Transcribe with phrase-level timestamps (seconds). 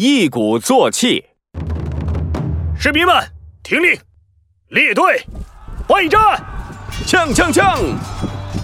[0.00, 1.24] 一鼓作气。
[2.78, 3.16] 士兵们，
[3.64, 3.98] 听令，
[4.68, 5.20] 列队，
[5.88, 6.20] 备战！
[7.04, 7.96] 锵锵锵！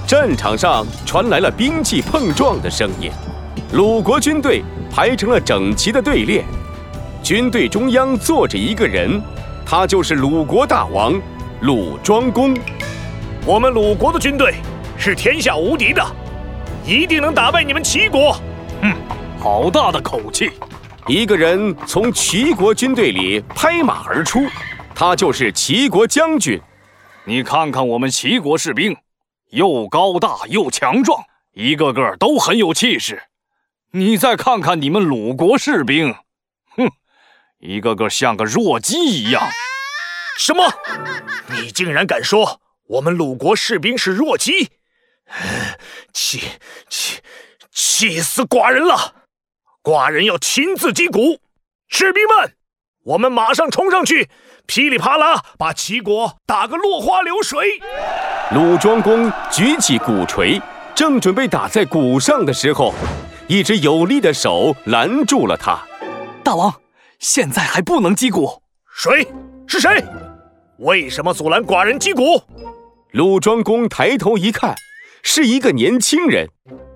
[0.07, 3.11] 战场上传来了兵器碰撞的声音。
[3.73, 6.45] 鲁国军队排成了整齐的队列，
[7.21, 9.21] 军队中央坐着一个人，
[9.67, 11.21] 他就是鲁国大王
[11.63, 12.57] 鲁庄公。
[13.45, 14.55] 我们鲁国的军队
[14.97, 16.01] 是天下无敌的，
[16.87, 18.37] 一定能打败你们齐国。
[18.83, 18.95] 嗯，
[19.41, 20.53] 好大的口气！
[21.07, 24.41] 一个人从齐国军队里拍马而出，
[24.95, 26.59] 他就是齐国将军。
[27.27, 28.97] 你看看我们齐国士兵，
[29.51, 31.23] 又高大又强壮，
[31.53, 33.23] 一个个都很有气势。
[33.91, 36.15] 你再看看你们鲁国士兵，
[36.75, 36.91] 哼，
[37.59, 39.47] 一个个像个弱鸡一样。
[40.39, 40.65] 什么？
[41.51, 44.71] 你竟然敢说我们鲁国士兵是弱鸡？
[46.15, 46.41] 气
[46.89, 47.21] 气
[47.71, 49.24] 气死寡人了！
[49.85, 51.39] 寡人要亲自击鼓，
[51.89, 52.55] 士兵们，
[53.05, 54.31] 我们马上冲上去，
[54.65, 57.79] 噼里啪啦把齐国打个落花流水。
[58.55, 60.59] 鲁庄公举起鼓槌，
[60.95, 62.95] 正准备打在鼓上的时候。
[63.47, 65.79] 一只有力的手拦住了他，
[66.43, 66.73] 大王，
[67.19, 68.63] 现在还不能击鼓。
[68.97, 69.29] 谁？
[69.67, 70.03] 是谁？
[70.79, 72.43] 为什么阻拦寡人击鼓？
[73.11, 74.75] 鲁庄公抬头一看，
[75.23, 76.49] 是一个年轻人，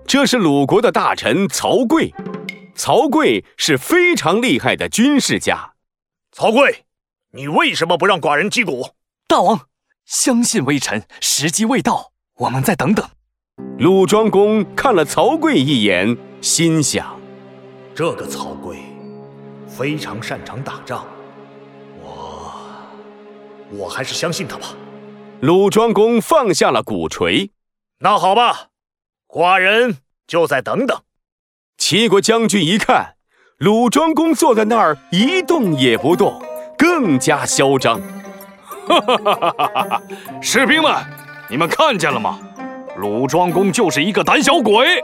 [0.07, 2.15] 这是鲁国的大臣曹刿。
[2.79, 5.73] 曹刿是非常厉害的军事家。
[6.31, 6.83] 曹刿，
[7.33, 8.91] 你为什么不让寡人击鼓？
[9.27, 9.67] 大王，
[10.05, 13.05] 相信微臣，时机未到，我们再等等。
[13.79, 16.17] 鲁庄公看了曹刿一眼。
[16.41, 17.19] 心想：
[17.97, 18.77] 这个曹刿
[19.67, 21.05] 非常擅长打仗，
[22.01, 22.55] 我
[23.73, 24.69] 我还是相信他吧。
[25.41, 27.51] 鲁庄公放下了鼓槌，
[27.99, 28.69] 那好吧，
[29.27, 29.97] 寡人
[30.29, 31.03] 就再等等。
[31.79, 33.15] 齐国将军一看
[33.59, 36.43] 鲁庄公坐在那儿一动也不动，
[36.77, 38.01] 更加嚣张。
[38.87, 40.03] 哈哈哈哈哈哈！
[40.43, 40.93] 士兵们，
[41.49, 42.39] 你们看见了吗？
[42.97, 45.03] 鲁庄公就是一个胆小鬼，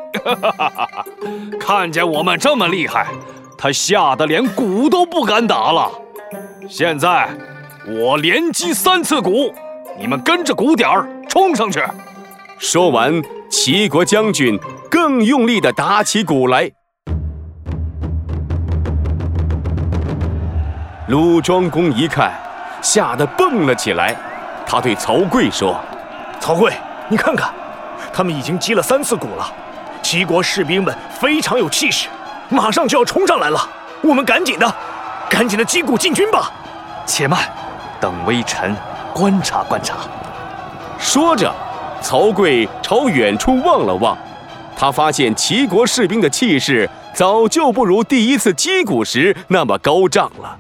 [1.61, 3.07] 看见我们这么厉害，
[3.57, 5.91] 他吓得连鼓都不敢打了。
[6.69, 7.29] 现在
[7.87, 9.55] 我连击三次鼓，
[9.99, 11.81] 你们跟着鼓点儿冲上去。
[12.59, 14.59] 说完，齐国将军
[14.95, 16.71] 更用力地打起鼓来。
[21.09, 22.33] 鲁庄公一看，
[22.81, 24.15] 吓得蹦了起来，
[24.65, 25.81] 他对曹刿说
[26.39, 26.73] ：“曹刿，
[27.09, 27.53] 你看看。”
[28.15, 29.53] 他们已经击了三次鼓了，
[30.01, 32.09] 齐国士兵们非常有气势，
[32.49, 33.59] 马上就要冲上来了。
[34.01, 34.75] 我们赶紧的，
[35.29, 36.53] 赶紧的击鼓进军吧。
[37.05, 37.41] 且慢，
[38.01, 38.77] 等微臣
[39.13, 39.97] 观察观察。
[41.01, 41.53] 说着，
[42.01, 44.17] 曹刿朝远处望了望，
[44.77, 50.59] 他发现齐国士兵的气势早就不如第一次击鼓时那么高涨了。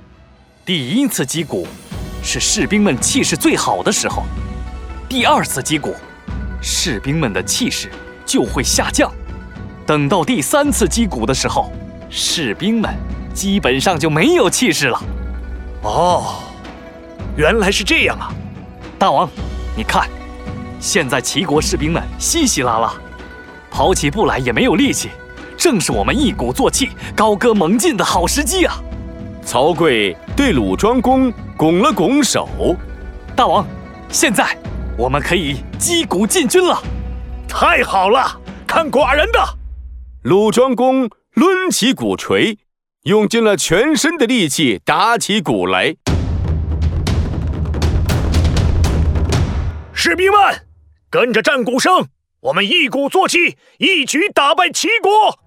[0.65, 1.67] 第一次击鼓
[2.23, 4.23] 是士兵们气势最好的时候，
[5.09, 5.95] 第二次击鼓。
[6.67, 7.91] 士兵们的气势
[8.25, 9.13] 就会下降，
[9.87, 11.71] 等到第三次击鼓的时候，
[12.09, 12.91] 士兵们
[13.35, 14.99] 基本上就没有气势了。
[15.83, 16.37] 哦，
[17.37, 18.33] 原来是这样啊！
[18.99, 19.29] 大王，
[19.77, 20.09] 你看，
[20.81, 22.95] 现在齐国士兵们稀稀拉拉，
[23.77, 25.11] 跑起步来也没有力气，
[25.59, 28.81] 正是我们一鼓作气、高歌猛进的好时机啊！
[29.45, 32.49] 曹刿对鲁庄公拱了拱手
[33.35, 33.67] ：“大王，
[34.09, 34.57] 现在。”
[34.97, 36.81] 我们可以击鼓进军了，
[37.49, 38.41] 太好了！
[38.65, 39.41] 看寡人的！
[40.23, 42.59] 鲁庄公抡起鼓槌，
[43.03, 45.97] 用尽了全身的力气打起鼓来。
[49.93, 50.65] 士兵们，
[51.11, 52.07] 跟着战鼓声，
[52.45, 55.39] 我们一鼓作气，一举打败齐国！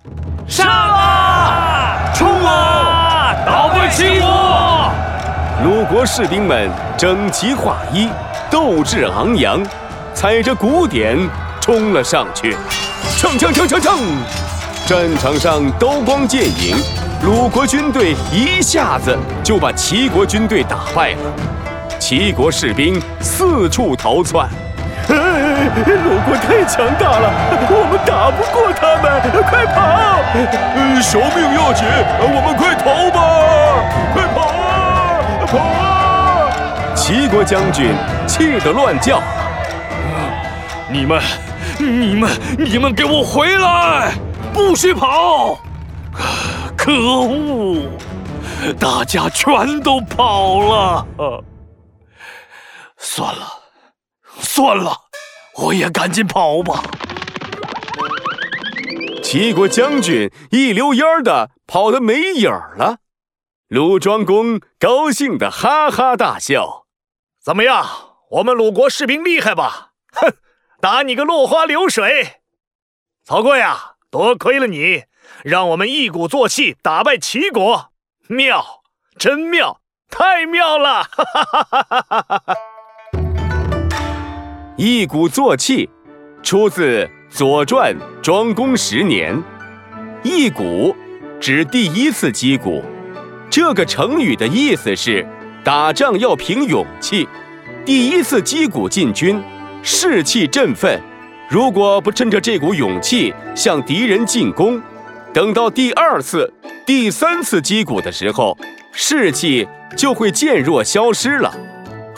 [0.47, 2.11] 上啊！
[2.15, 3.35] 冲啊！
[3.45, 4.91] 打败齐国！
[5.63, 8.09] 鲁国士兵们整齐划一。
[8.49, 9.63] 斗志昂扬，
[10.15, 11.15] 踩着鼓点
[11.61, 12.57] 冲了上去，
[13.15, 13.99] 锵锵锵锵锵！
[14.87, 16.75] 战场上刀光剑影，
[17.23, 21.99] 鲁国军队一下子就把齐国军队打败了。
[21.99, 24.49] 齐国士兵四处逃窜，
[26.03, 27.31] 鲁国太强大了，
[27.69, 29.05] 我们打不过他们，
[29.43, 29.77] 快跑！
[31.01, 31.85] 小命要紧，
[32.19, 33.17] 我们快逃吧！
[34.13, 34.67] 快跑啊！
[35.47, 36.95] 跑啊！
[36.95, 37.95] 齐国将军。
[38.27, 39.21] 气得乱叫！
[40.89, 41.21] 你们、
[41.79, 44.11] 你们、你们给我回来！
[44.53, 45.57] 不许跑！
[46.75, 47.89] 可恶！
[48.79, 51.05] 大家全都跑了。
[52.97, 53.47] 算了，
[54.39, 54.91] 算了，
[55.57, 56.83] 我也赶紧跑吧。
[59.23, 62.99] 齐国将军一溜烟儿的跑得没影儿了。
[63.67, 66.85] 鲁庄公高兴的哈哈大笑。
[67.43, 67.85] 怎么样，
[68.31, 69.91] 我们鲁国士兵厉害吧？
[70.13, 70.33] 哼，
[70.79, 72.41] 打你个落花流水！
[73.25, 75.03] 曹刿呀，多亏了你，
[75.43, 77.91] 让我们一鼓作气打败齐国，
[78.27, 78.83] 妙，
[79.17, 81.03] 真妙，太妙了！
[81.03, 82.55] 哈哈哈哈哈哈！
[84.79, 85.89] 一鼓作气，
[86.43, 89.35] 出自《左传》庄公十年。
[90.21, 90.95] 一鼓
[91.39, 92.83] 指第一次击鼓，
[93.49, 95.27] 这个成语的意思是
[95.63, 97.27] 打仗要凭勇气，
[97.83, 99.41] 第一次击鼓进军，
[99.81, 101.01] 士气振奋。
[101.49, 104.79] 如果不趁着这股勇气向敌人进攻，
[105.33, 106.53] 等到第二次、
[106.85, 108.55] 第三次击鼓的时候，
[108.91, 111.51] 士气就会渐弱消失了。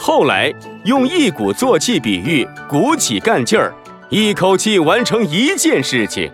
[0.01, 0.51] 后来
[0.85, 3.73] 用一鼓作气比喻鼓起干劲儿，
[4.07, 6.31] 一口气完成一件事情。